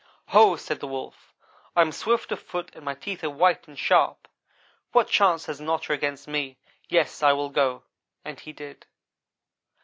[0.29, 1.31] "'Ho!' said the Wolf,
[1.75, 4.27] 'I am swift of foot and my teeth are white and sharp.
[4.93, 6.57] What chance has an Otter against me?
[6.89, 7.83] Yes, I will go,'
[8.25, 8.87] and he did.